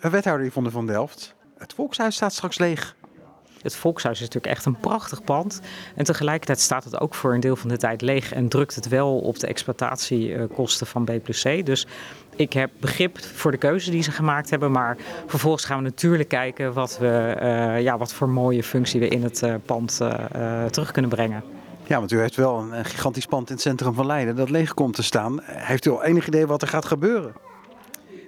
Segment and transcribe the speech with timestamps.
[0.00, 2.96] Wethouder Yvonne van Delft, het Volkshuis staat straks leeg.
[3.62, 5.60] Het Volkshuis is natuurlijk echt een prachtig pand.
[5.94, 8.88] En tegelijkertijd staat het ook voor een deel van de tijd leeg en drukt het
[8.88, 11.66] wel op de exploitatiekosten van B C.
[11.66, 11.86] Dus
[12.36, 14.70] ik heb begrip voor de keuze die ze gemaakt hebben.
[14.70, 19.08] Maar vervolgens gaan we natuurlijk kijken wat, we, uh, ja, wat voor mooie functie we
[19.08, 21.44] in het uh, pand uh, terug kunnen brengen.
[21.86, 24.74] Ja, want u heeft wel een gigantisch pand in het centrum van Leiden dat leeg
[24.74, 25.40] komt te staan.
[25.42, 27.32] Heeft u al enig idee wat er gaat gebeuren?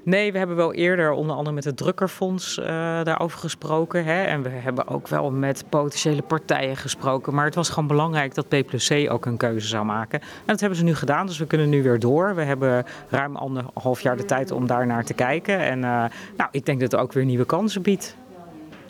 [0.04, 2.66] Nee, we hebben wel eerder onder andere met het Drukkerfonds uh,
[3.02, 4.04] daarover gesproken.
[4.04, 4.22] Hè?
[4.22, 7.34] En we hebben ook wel met potentiële partijen gesproken.
[7.34, 10.20] Maar het was gewoon belangrijk dat P plus C ook een keuze zou maken.
[10.20, 12.34] En dat hebben ze nu gedaan, dus we kunnen nu weer door.
[12.34, 15.58] We hebben ruim anderhalf jaar de tijd om daar naar te kijken.
[15.58, 16.04] En uh,
[16.36, 18.16] nou, ik denk dat het ook weer nieuwe kansen biedt.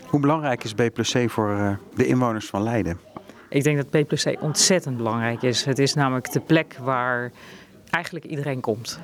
[0.06, 2.98] Hoe belangrijk is B plus C voor uh, de inwoners van Leiden?
[3.48, 5.64] Ik denk dat P plus C ontzettend belangrijk is.
[5.64, 7.30] Het is namelijk de plek waar
[7.90, 9.00] eigenlijk iedereen komt.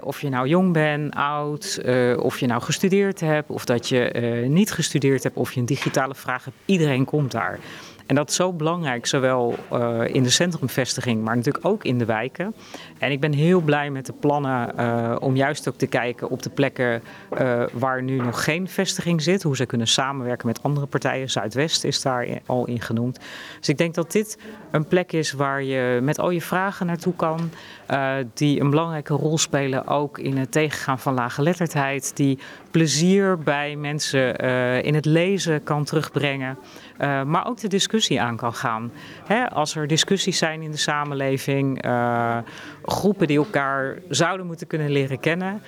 [0.00, 4.12] Of je nou jong bent, oud, uh, of je nou gestudeerd hebt, of dat je
[4.42, 6.56] uh, niet gestudeerd hebt, of je een digitale vraag hebt.
[6.64, 7.58] Iedereen komt daar.
[8.06, 12.04] En dat is zo belangrijk, zowel uh, in de centrumvestiging, maar natuurlijk ook in de
[12.04, 12.54] wijken.
[12.98, 16.50] En ik ben heel blij met de plannen om juist ook te kijken op de
[16.50, 17.02] plekken
[17.72, 19.42] waar nu nog geen vestiging zit.
[19.42, 21.30] Hoe ze kunnen samenwerken met andere partijen.
[21.30, 23.18] Zuidwest is daar al in genoemd.
[23.58, 24.38] Dus ik denk dat dit
[24.70, 27.50] een plek is waar je met al je vragen naartoe kan.
[28.34, 32.16] die een belangrijke rol spelen ook in het tegengaan van lage letterdheid.
[32.16, 32.38] Die
[32.70, 34.36] plezier bij mensen
[34.82, 36.58] in het lezen kan terugbrengen.
[37.00, 38.92] Uh, maar ook de discussie aan kan gaan.
[39.26, 42.38] Hè, als er discussies zijn in de samenleving, uh,
[42.84, 45.62] groepen die elkaar zouden moeten kunnen leren kennen.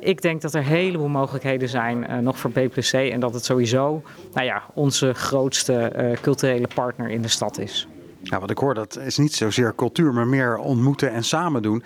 [0.00, 4.02] Ik denk dat er heleboel mogelijkheden zijn nog voor BPC en dat het sowieso
[4.32, 7.88] nou ja, onze grootste culturele partner in de stad is.
[8.28, 11.82] Ja, wat ik hoor, dat is niet zozeer cultuur, maar meer ontmoeten en samen doen.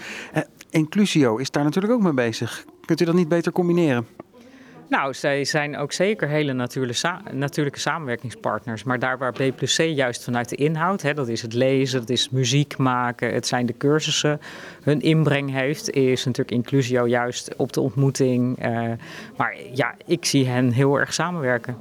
[0.70, 2.64] Inclusio is daar natuurlijk ook mee bezig.
[2.84, 4.06] Kunt u dat niet beter combineren?
[4.88, 8.84] Nou, zij zijn ook zeker hele natuurlijke, sa natuurlijke samenwerkingspartners.
[8.84, 12.00] Maar daar waar B plus C juist vanuit de inhoud, hè, dat is het lezen,
[12.00, 14.40] dat is muziek maken, het zijn de cursussen,
[14.82, 18.66] hun inbreng heeft, is natuurlijk Inclusio juist op de ontmoeting.
[18.66, 18.90] Uh,
[19.36, 21.76] maar ja, ik zie hen heel erg samenwerken.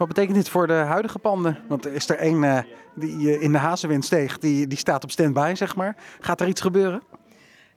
[0.00, 1.58] Wat betekent dit voor de huidige panden?
[1.68, 2.58] Want is er één uh,
[2.94, 5.96] die in de Hazenwind steeg, die, die staat op standby, zeg maar.
[6.20, 7.02] Gaat er iets gebeuren?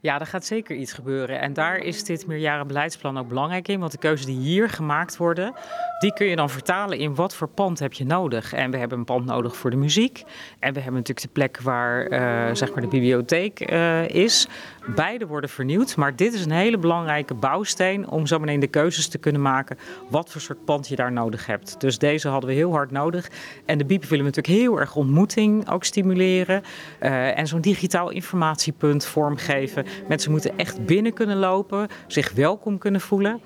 [0.04, 1.40] Ja, er gaat zeker iets gebeuren.
[1.40, 3.80] En daar is dit meerjarenbeleidsplan ook belangrijk in.
[3.80, 5.54] Want de keuzes die hier gemaakt worden,
[6.00, 8.54] die kun je dan vertalen in wat voor pand heb je nodig.
[8.54, 10.24] En we hebben een pand nodig voor de muziek.
[10.60, 14.48] En we hebben natuurlijk de plek waar uh, zeg maar de bibliotheek uh, is.
[14.96, 15.96] Beide worden vernieuwd.
[15.96, 19.78] Maar dit is een hele belangrijke bouwsteen om zo meteen de keuzes te kunnen maken
[20.10, 21.82] wat voor soort pand je daar nodig hebt.
[21.82, 23.30] Dus deze hadden we heel hard nodig.
[23.66, 26.64] En de BIEB willen natuurlijk heel erg ontmoeting ook stimuleren.
[27.02, 29.86] Uh, en zo'n digitaal informatiepunt vormgeven.
[30.08, 33.42] Mensen moeten echt binnen kunnen lopen, zich welkom kunnen voelen.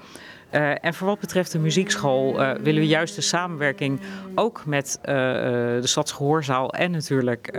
[0.51, 3.99] Uh, en voor wat betreft de muziekschool uh, willen we juist de samenwerking
[4.35, 7.53] ook met uh, de Stadsgehoorzaal en natuurlijk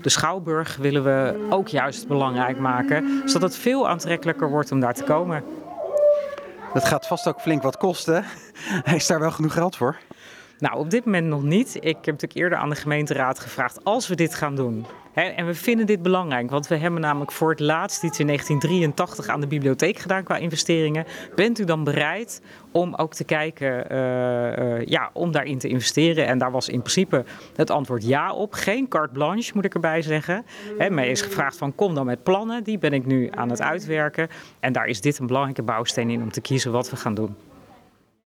[0.00, 4.94] de Schouwburg willen we ook juist belangrijk maken, zodat het veel aantrekkelijker wordt om daar
[4.94, 5.44] te komen.
[6.72, 8.24] Dat gaat vast ook flink wat kosten.
[8.94, 9.96] Is daar wel genoeg geld voor?
[10.58, 11.74] Nou, op dit moment nog niet.
[11.74, 15.54] Ik heb natuurlijk eerder aan de gemeenteraad gevraagd, als we dit gaan doen, en we
[15.54, 19.46] vinden dit belangrijk, want we hebben namelijk voor het laatst iets in 1983 aan de
[19.46, 21.04] bibliotheek gedaan qua investeringen.
[21.34, 26.26] Bent u dan bereid om ook te kijken, uh, uh, ja, om daarin te investeren?
[26.26, 27.24] En daar was in principe
[27.56, 28.52] het antwoord ja op.
[28.52, 30.44] Geen carte blanche, moet ik erbij zeggen.
[30.78, 33.62] Hè, mij is gevraagd van kom dan met plannen, die ben ik nu aan het
[33.62, 34.28] uitwerken.
[34.60, 37.36] En daar is dit een belangrijke bouwsteen in om te kiezen wat we gaan doen.